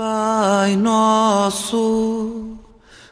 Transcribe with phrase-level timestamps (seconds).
[0.00, 2.56] Pai nosso,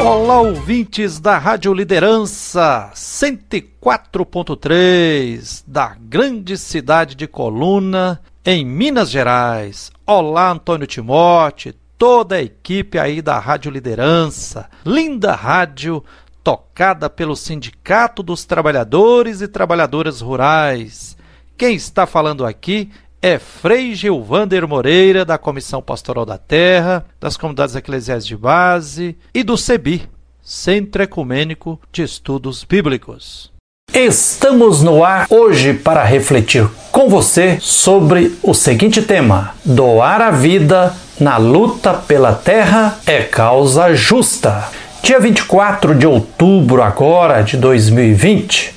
[0.00, 9.92] Olá, ouvintes da Rádio Liderança 104.3 da grande cidade de Coluna, em Minas Gerais.
[10.04, 14.68] Olá, Antônio Timote, toda a equipe aí da Rádio Liderança.
[14.84, 16.02] Linda rádio
[16.42, 21.16] tocada pelo Sindicato dos Trabalhadores e Trabalhadoras Rurais.
[21.56, 22.90] Quem está falando aqui
[23.20, 29.44] é Frei Gilvander Moreira, da Comissão Pastoral da Terra, das Comunidades Eclesiais de Base e
[29.44, 30.10] do CEBI,
[30.42, 33.51] Centro Ecumênico de Estudos Bíblicos.
[33.94, 40.94] Estamos no ar hoje para refletir com você sobre o seguinte tema: doar a vida
[41.20, 44.64] na luta pela terra é causa justa.
[45.02, 48.74] Dia 24 de outubro agora de 2020,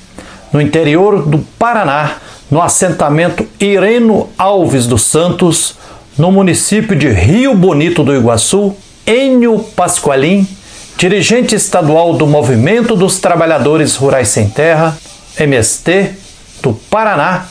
[0.52, 2.16] no interior do Paraná,
[2.50, 5.76] no assentamento Ireno Alves dos Santos,
[6.18, 10.46] no município de Rio Bonito do Iguaçu, Enio Pasqualim,
[10.98, 14.96] dirigente estadual do Movimento dos Trabalhadores Rurais Sem Terra,
[15.38, 16.14] MST,
[16.62, 17.46] do Paraná,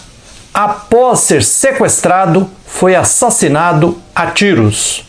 [0.53, 5.05] após ser sequestrado, foi assassinado a tiros.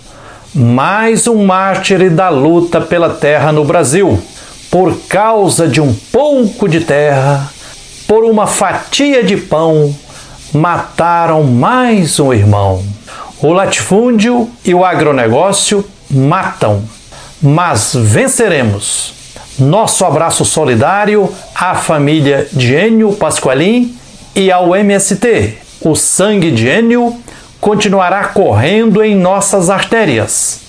[0.54, 4.22] Mais um mártir da luta pela terra no Brasil.
[4.70, 7.50] Por causa de um pouco de terra,
[8.06, 9.94] por uma fatia de pão,
[10.52, 12.84] mataram mais um irmão.
[13.40, 16.82] O latifúndio e o agronegócio matam,
[17.42, 19.15] mas venceremos.
[19.58, 23.96] Nosso abraço solidário à família de Enio Pasqualim
[24.34, 25.56] e ao MST.
[25.80, 27.16] O sangue de Enio
[27.58, 30.60] continuará correndo em nossas artérias.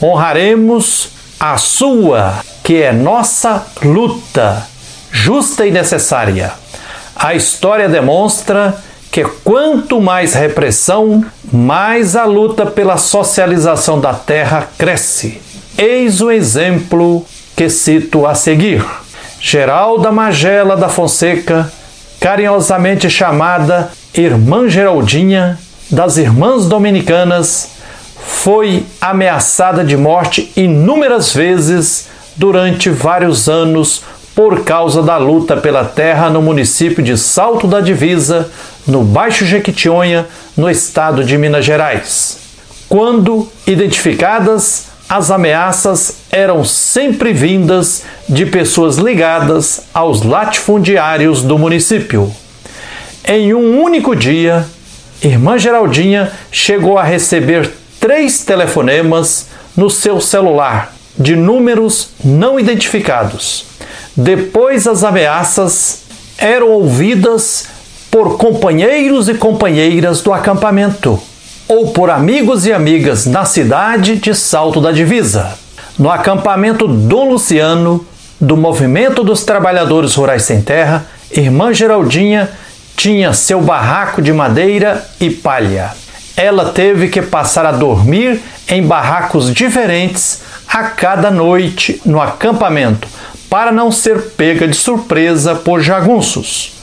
[0.00, 1.08] Honraremos
[1.40, 4.64] a sua, que é nossa luta,
[5.10, 6.52] justa e necessária.
[7.16, 8.76] A história demonstra
[9.10, 15.42] que quanto mais repressão, mais a luta pela socialização da terra cresce.
[15.76, 17.26] Eis o exemplo
[17.58, 18.86] que cito a seguir.
[19.40, 21.68] Geralda Magela da Fonseca,
[22.20, 25.58] carinhosamente chamada Irmã Geraldinha
[25.90, 27.70] das Irmãs Dominicanas,
[28.16, 34.04] foi ameaçada de morte inúmeras vezes durante vários anos
[34.36, 38.48] por causa da luta pela terra no município de Salto da Divisa,
[38.86, 42.38] no Baixo Jequitinhonha, no estado de Minas Gerais.
[42.88, 52.30] Quando identificadas, as ameaças eram sempre vindas de pessoas ligadas aos latifundiários do município.
[53.24, 54.66] Em um único dia,
[55.22, 63.64] Irmã Geraldinha chegou a receber três telefonemas no seu celular de números não identificados.
[64.14, 66.02] Depois, as ameaças
[66.36, 67.66] eram ouvidas
[68.10, 71.20] por companheiros e companheiras do acampamento
[71.68, 75.52] ou por amigos e amigas na cidade de Salto da Divisa.
[75.98, 78.06] No acampamento Dom Luciano,
[78.40, 82.48] do Movimento dos Trabalhadores Rurais Sem Terra, Irmã Geraldinha
[82.96, 85.92] tinha seu barraco de madeira e palha.
[86.36, 93.06] Ela teve que passar a dormir em barracos diferentes a cada noite no acampamento
[93.50, 96.77] para não ser pega de surpresa por jagunços.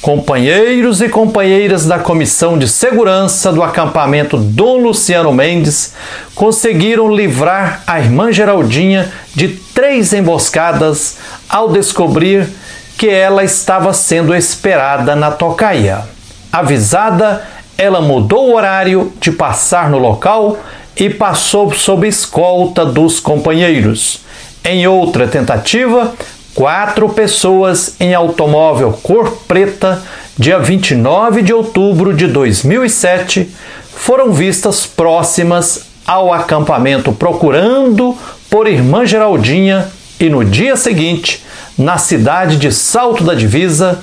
[0.00, 5.92] Companheiros e companheiras da Comissão de Segurança do acampamento Dom Luciano Mendes
[6.34, 12.48] conseguiram livrar a irmã Geraldinha de três emboscadas ao descobrir
[12.96, 16.00] que ela estava sendo esperada na tocaia.
[16.50, 17.46] Avisada,
[17.76, 20.58] ela mudou o horário de passar no local
[20.96, 24.20] e passou sob escolta dos companheiros.
[24.64, 26.14] Em outra tentativa,
[26.54, 30.02] quatro pessoas em automóvel cor preta,
[30.38, 33.50] dia 29 de outubro de 2007,
[33.94, 38.16] foram vistas próximas ao acampamento procurando
[38.48, 41.44] por Irmã Geraldinha e no dia seguinte,
[41.78, 44.00] na cidade de Salto da Divisa,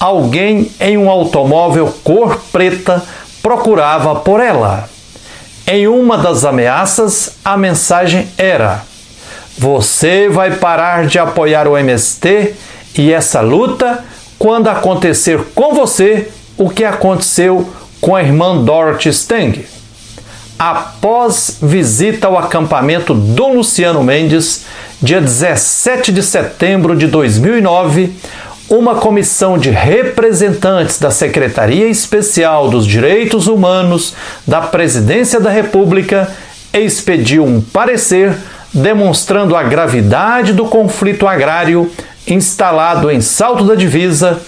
[0.00, 3.02] alguém em um automóvel cor preta
[3.42, 4.88] procurava por ela.
[5.66, 8.82] Em uma das ameaças, a mensagem era:
[9.58, 12.54] você vai parar de apoiar o MST
[12.96, 14.04] e essa luta
[14.38, 17.68] quando acontecer com você o que aconteceu
[18.00, 19.66] com a irmã Dorothy Stang.
[20.56, 24.64] Após visita ao acampamento Dom Luciano Mendes,
[25.02, 28.12] dia 17 de setembro de 2009,
[28.68, 34.14] uma comissão de representantes da Secretaria Especial dos Direitos Humanos
[34.46, 36.30] da Presidência da República
[36.72, 38.36] expediu um parecer
[38.72, 41.90] demonstrando a gravidade do conflito agrário
[42.26, 44.40] instalado em Salto da Divisa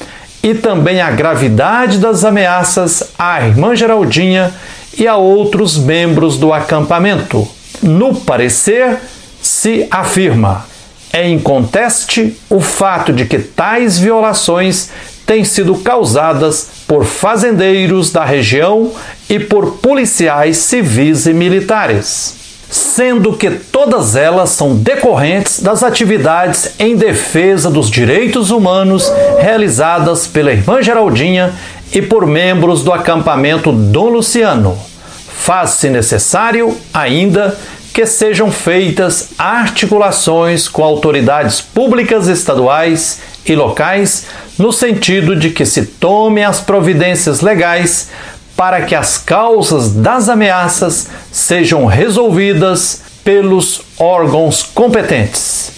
[0.43, 4.53] e também a gravidade das ameaças à irmã Geraldinha
[4.97, 7.47] e a outros membros do acampamento.
[7.83, 8.99] No parecer,
[9.41, 10.67] se afirma:
[11.13, 14.91] é inconteste o fato de que tais violações
[15.27, 18.93] têm sido causadas por fazendeiros da região
[19.29, 22.37] e por policiais civis e militares,
[22.71, 30.53] sendo que todas elas são decorrentes das atividades em defesa dos direitos humanos realizadas pela
[30.53, 31.53] irmã Geraldinha
[31.93, 34.79] e por membros do acampamento Dom Luciano.
[35.35, 37.59] Faz-se necessário ainda
[37.93, 44.27] que sejam feitas articulações com autoridades públicas estaduais e locais,
[44.57, 48.11] no sentido de que se tomem as providências legais
[48.57, 55.73] para que as causas das ameaças sejam resolvidas pelos órgãos competentes.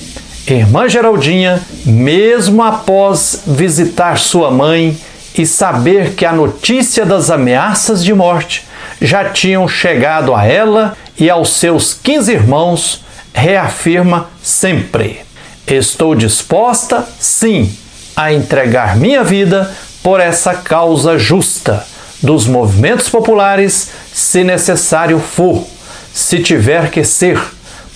[0.46, 4.96] Irmã Geraldinha, mesmo após visitar sua mãe
[5.36, 8.66] e saber que a notícia das ameaças de morte
[9.00, 15.20] já tinham chegado a ela e aos seus 15 irmãos, reafirma sempre:
[15.66, 17.72] Estou disposta, sim,
[18.16, 19.72] a entregar minha vida
[20.02, 21.86] por essa causa justa
[22.20, 25.66] dos movimentos populares, se necessário for,
[26.12, 27.40] se tiver que ser,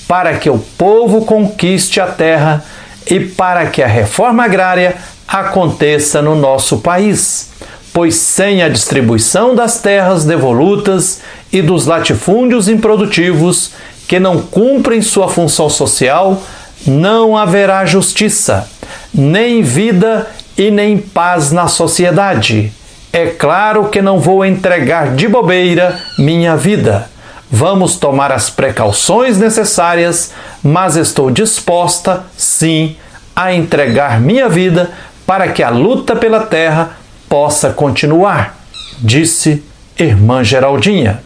[0.08, 2.64] para que o povo conquiste a terra
[3.08, 4.96] e para que a reforma agrária
[5.28, 7.50] aconteça no nosso país
[7.96, 13.70] pois sem a distribuição das terras devolutas e dos latifúndios improdutivos
[14.06, 16.42] que não cumprem sua função social,
[16.86, 18.68] não haverá justiça,
[19.14, 20.28] nem vida
[20.58, 22.70] e nem paz na sociedade.
[23.16, 27.08] É claro que não vou entregar de bobeira minha vida.
[27.50, 32.94] Vamos tomar as precauções necessárias, mas estou disposta, sim,
[33.34, 34.90] a entregar minha vida
[35.26, 36.90] para que a luta pela terra
[37.26, 38.54] possa continuar,
[38.98, 39.64] disse
[39.98, 41.22] irmã Geraldinha.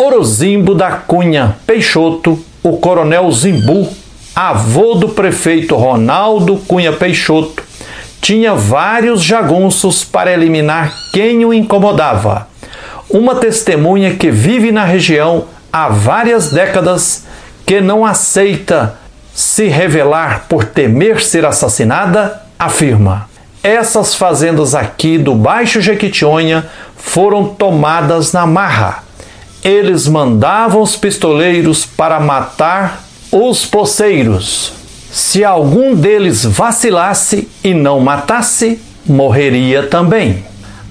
[0.00, 3.88] Orozimbo da Cunha Peixoto, o coronel Zimbu,
[4.34, 7.69] avô do prefeito Ronaldo Cunha Peixoto,
[8.20, 12.48] tinha vários jagunços para eliminar quem o incomodava.
[13.08, 17.24] Uma testemunha que vive na região há várias décadas,
[17.66, 18.96] que não aceita
[19.32, 23.28] se revelar por temer ser assassinada, afirma:
[23.62, 29.02] essas fazendas aqui do Baixo Jequitinhonha foram tomadas na marra.
[29.62, 34.79] Eles mandavam os pistoleiros para matar os poceiros.
[35.10, 40.44] Se algum deles vacilasse e não matasse, morreria também.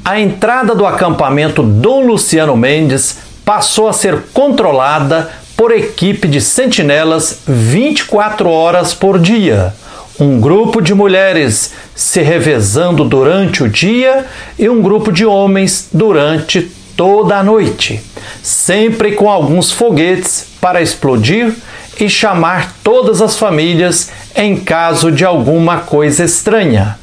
[0.03, 7.41] A entrada do acampamento Dom Luciano Mendes passou a ser controlada por equipe de sentinelas
[7.47, 9.73] 24 horas por dia
[10.19, 14.25] um grupo de mulheres se revezando durante o dia
[14.57, 18.01] e um grupo de homens durante toda a noite,
[18.43, 21.55] sempre com alguns foguetes para explodir
[21.99, 26.97] e chamar todas as famílias em caso de alguma coisa estranha.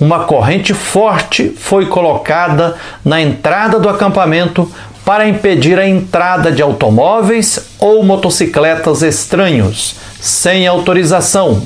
[0.00, 4.70] Uma corrente forte foi colocada na entrada do acampamento
[5.04, 11.62] para impedir a entrada de automóveis ou motocicletas estranhos, sem autorização.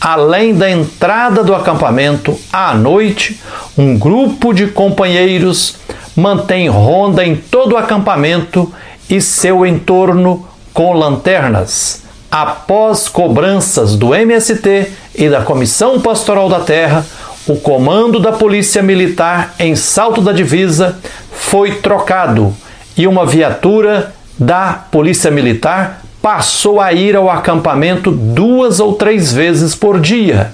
[0.00, 3.40] Além da entrada do acampamento à noite,
[3.76, 5.76] um grupo de companheiros
[6.14, 8.72] mantém ronda em todo o acampamento
[9.08, 12.07] e seu entorno com lanternas.
[12.30, 17.04] Após cobranças do MST e da Comissão Pastoral da Terra,
[17.46, 20.98] o comando da Polícia Militar em Salto da Divisa
[21.32, 22.54] foi trocado
[22.96, 29.74] e uma viatura da Polícia Militar passou a ir ao acampamento duas ou três vezes
[29.74, 30.52] por dia.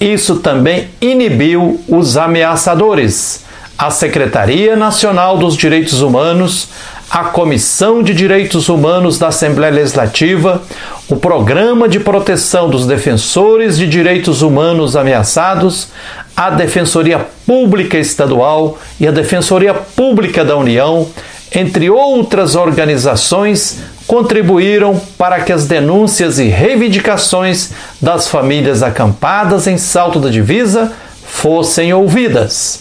[0.00, 3.44] Isso também inibiu os ameaçadores.
[3.76, 6.68] A Secretaria Nacional dos Direitos Humanos,
[7.12, 10.62] a Comissão de Direitos Humanos da Assembleia Legislativa,
[11.06, 15.88] o Programa de Proteção dos Defensores de Direitos Humanos Ameaçados,
[16.34, 21.06] a Defensoria Pública Estadual e a Defensoria Pública da União,
[21.54, 30.18] entre outras organizações, contribuíram para que as denúncias e reivindicações das famílias acampadas em Salto
[30.18, 30.90] da Divisa
[31.26, 32.80] fossem ouvidas.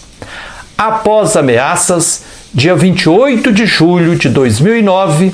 [0.78, 5.34] Após ameaças, dia 28 de julho de 2009,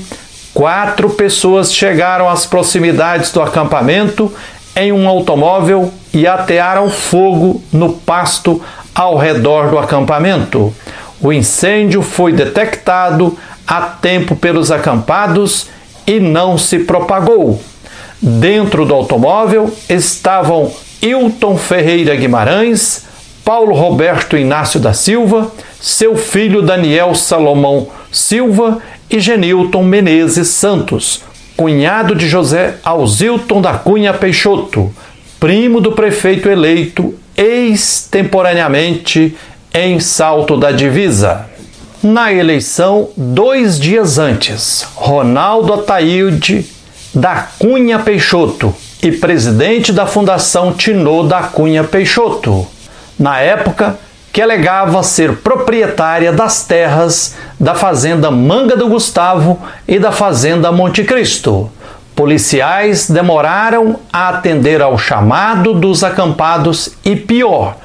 [0.54, 4.32] quatro pessoas chegaram às proximidades do acampamento
[4.76, 8.62] em um automóvel e atearam fogo no pasto
[8.94, 10.72] ao redor do acampamento.
[11.20, 15.70] O incêndio foi detectado a tempo pelos acampados
[16.06, 17.60] e não se propagou.
[18.22, 20.72] Dentro do automóvel estavam
[21.02, 23.07] Hilton Ferreira Guimarães,
[23.48, 25.50] Paulo Roberto Inácio da Silva,
[25.80, 31.22] seu filho Daniel Salomão Silva e Genilton Menezes Santos,
[31.56, 34.94] cunhado de José Alzilton da Cunha Peixoto,
[35.40, 39.34] primo do prefeito eleito extemporaneamente
[39.74, 41.46] em Salto da Divisa.
[42.04, 46.66] Na eleição, dois dias antes, Ronaldo Ataíde
[47.16, 52.68] da Cunha Peixoto e presidente da Fundação Tinô da Cunha Peixoto,
[53.18, 53.98] na época
[54.32, 61.04] que alegava ser proprietária das terras da Fazenda Manga do Gustavo e da Fazenda Monte
[61.04, 61.72] Cristo.
[62.16, 67.78] Policiais demoraram a atender ao chamado dos acampados e, pior,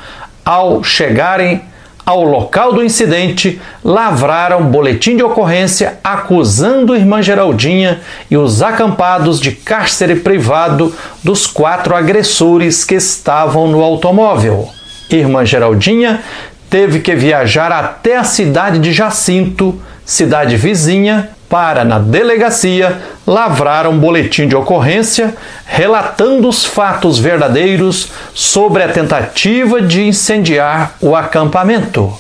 [0.45, 1.63] ao chegarem
[2.05, 9.53] ao local do incidente, lavraram boletim de ocorrência acusando irmã Geraldinha e os acampados de
[9.53, 14.69] cárcere privado dos quatro agressores que estavam no automóvel.
[15.17, 16.23] Irmã Geraldinha
[16.69, 23.99] teve que viajar até a cidade de Jacinto, cidade vizinha, para, na delegacia, lavrar um
[23.99, 25.35] boletim de ocorrência
[25.67, 32.11] relatando os fatos verdadeiros sobre a tentativa de incendiar o acampamento,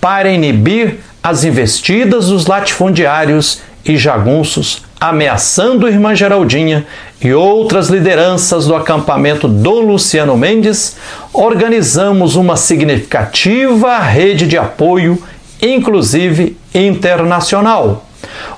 [0.00, 6.86] para inibir as investidas dos latifundiários e jagunços, ameaçando Irmã Geraldinha
[7.20, 10.96] e outras lideranças do acampamento Dom Luciano Mendes,
[11.32, 15.22] organizamos uma significativa rede de apoio,
[15.60, 18.04] inclusive internacional.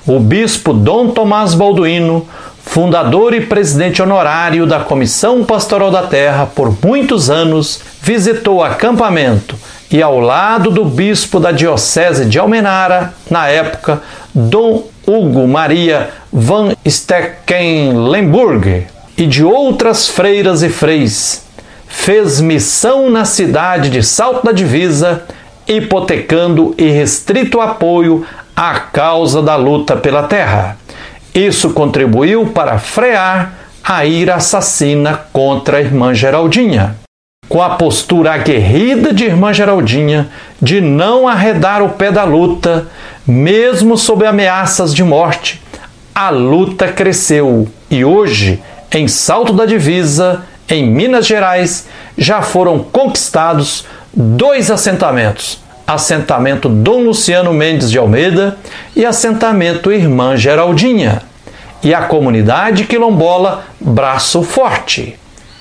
[0.06, 2.26] O bispo Dom Tomás Balduino,
[2.64, 9.56] fundador e presidente honorário da Comissão Pastoral da Terra por muitos anos, visitou o acampamento
[9.90, 14.02] e, ao lado do bispo da Diocese de Almenara, na época,
[14.34, 21.44] Dom Hugo Maria van Stecklenburg, e de outras freiras e freis,
[21.88, 25.24] fez missão na cidade de Salto da Divisa,
[25.66, 30.76] hipotecando e restrito apoio a causa da luta pela terra.
[31.34, 36.96] Isso contribuiu para frear a ira assassina contra a irmã Geraldinha.
[37.48, 40.28] Com a postura aguerrida de irmã Geraldinha
[40.60, 42.88] de não arredar o pé da luta,
[43.26, 45.62] mesmo sob ameaças de morte,
[46.18, 48.60] a luta cresceu e hoje,
[48.92, 57.54] em Salto da Divisa, em Minas Gerais, já foram conquistados dois assentamentos assentamento Dom Luciano
[57.54, 58.58] Mendes de Almeida
[58.96, 61.22] e assentamento Irmã Geraldinha,
[61.84, 65.16] e a comunidade quilombola Braço Forte.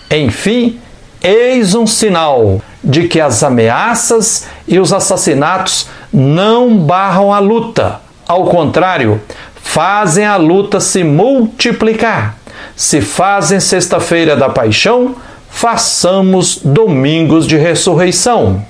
[0.09, 0.79] Enfim,
[1.21, 8.01] eis um sinal de que as ameaças e os assassinatos não barram a luta.
[8.27, 9.21] Ao contrário,
[9.67, 12.37] fazem a luta se multiplicar.
[12.75, 15.15] Se fazem Sexta-feira da Paixão,
[15.49, 18.65] façamos Domingos de Ressurreição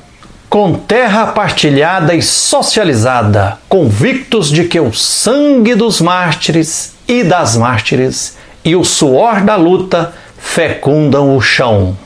[0.49, 8.37] com terra partilhada e socializada, convictos de que o sangue dos mártires e das mártires
[8.63, 11.97] e o suor da luta fecundam o chão,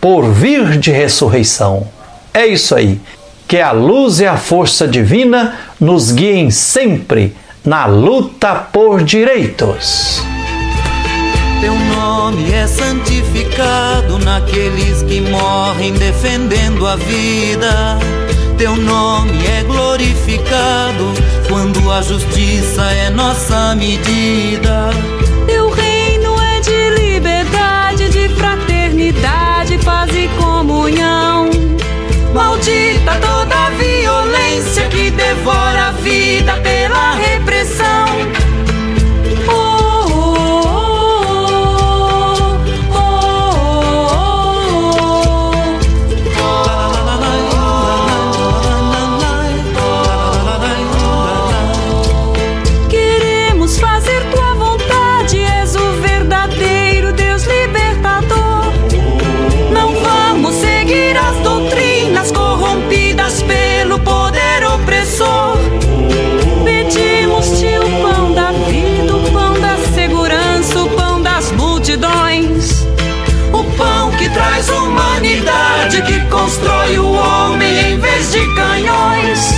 [0.00, 1.88] por vir de ressurreição.
[2.32, 3.00] É isso aí.
[3.48, 7.34] Que a luz e a força divina nos guiem sempre
[7.64, 10.22] na luta por direitos.
[11.60, 17.98] Teu nome é santificado naqueles que morrem defendendo a vida.
[18.56, 21.12] Teu nome é glorificado
[21.48, 24.90] quando a justiça é nossa medida.
[25.46, 31.50] Teu reino é de liberdade, de fraternidade, paz e comunhão.
[32.32, 33.37] Maldita toda
[33.78, 38.17] violência que devora a vida pela repressão.
[71.88, 72.86] multidões.
[73.50, 79.54] O pão que traz humanidade, que constrói o homem em vez de canhões.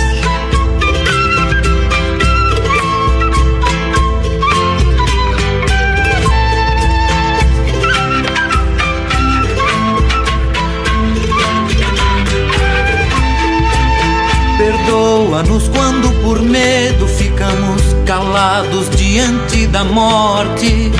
[14.57, 20.91] Perdoa-nos quando por medo ficamos calados diante da morte.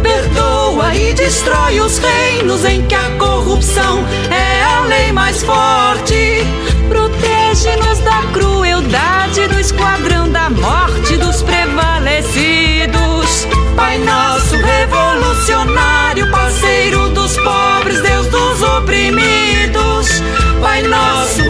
[0.00, 0.45] Perdoa
[0.94, 6.44] e destrói os reinos em que a corrupção é a lei mais forte.
[6.88, 13.46] Protege-nos da crueldade do esquadrão da morte dos prevalecidos.
[13.74, 20.22] Pai nosso revolucionário, parceiro dos pobres, Deus dos oprimidos.
[20.60, 21.42] Pai nosso